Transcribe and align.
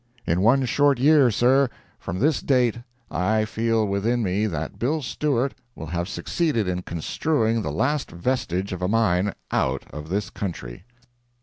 In 0.25 0.41
one 0.41 0.65
short 0.65 0.97
year, 0.97 1.29
sir, 1.29 1.69
from 1.99 2.17
this 2.17 2.41
date, 2.41 2.79
I 3.11 3.45
feel 3.45 3.85
within 3.85 4.23
me 4.23 4.47
that 4.47 4.79
Bill 4.79 5.03
Stewart 5.03 5.53
will 5.75 5.85
have 5.85 6.09
succeeded 6.09 6.67
in 6.67 6.81
construing 6.81 7.61
the 7.61 7.71
last 7.71 8.09
vestige 8.09 8.73
of 8.73 8.81
a 8.81 8.87
mine 8.87 9.31
out 9.51 9.83
of 9.93 10.09
this 10.09 10.31
country. 10.31 10.85